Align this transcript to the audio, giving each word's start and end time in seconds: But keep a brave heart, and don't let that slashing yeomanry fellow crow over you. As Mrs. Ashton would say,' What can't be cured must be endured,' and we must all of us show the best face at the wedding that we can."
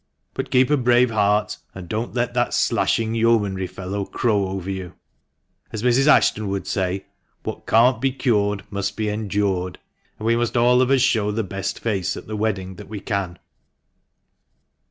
But 0.33 0.49
keep 0.49 0.71
a 0.71 0.77
brave 0.77 1.11
heart, 1.11 1.57
and 1.75 1.87
don't 1.87 2.15
let 2.15 2.33
that 2.33 2.55
slashing 2.55 3.13
yeomanry 3.13 3.67
fellow 3.67 4.03
crow 4.03 4.47
over 4.47 4.67
you. 4.71 4.93
As 5.71 5.83
Mrs. 5.83 6.07
Ashton 6.07 6.47
would 6.47 6.65
say,' 6.65 7.05
What 7.43 7.67
can't 7.67 8.01
be 8.01 8.11
cured 8.11 8.63
must 8.71 8.97
be 8.97 9.09
endured,' 9.09 9.77
and 10.17 10.25
we 10.25 10.35
must 10.35 10.57
all 10.57 10.81
of 10.81 10.89
us 10.89 11.01
show 11.01 11.29
the 11.29 11.43
best 11.43 11.79
face 11.79 12.17
at 12.17 12.25
the 12.25 12.35
wedding 12.35 12.77
that 12.77 12.89
we 12.89 12.99
can." 12.99 13.37